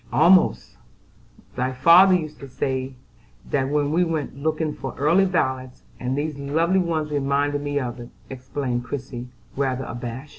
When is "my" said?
1.55-1.73